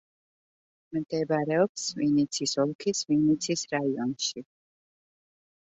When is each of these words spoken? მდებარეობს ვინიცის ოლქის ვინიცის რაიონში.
მდებარეობს 0.97 1.83
ვინიცის 1.99 2.57
ოლქის 2.65 3.03
ვინიცის 3.13 3.69
რაიონში. 3.77 4.47